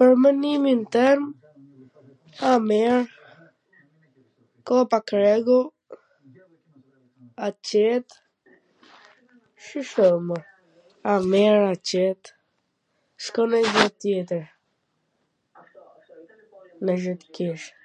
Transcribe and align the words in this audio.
Pwr 0.00 0.10
menimin 0.26 0.78
tem, 0.94 1.20
a 2.50 2.52
mir, 2.68 2.94
ko 4.70 4.76
pak 4.92 5.06
rregull, 5.18 5.68
a 7.48 7.50
qet, 7.72 8.08
shishto 9.66 10.08
mana, 10.30 10.46
a 11.16 11.18
mir, 11.36 11.58
a 11.74 11.76
qet, 11.92 12.22
s 13.26 13.30
ko 13.36 13.40
nanj 13.52 13.68
gja 13.76 13.86
tjetwr, 14.00 14.44
nanj 16.84 17.02
gja 17.06 17.14
tw 17.22 17.28
thjesht. 17.34 17.76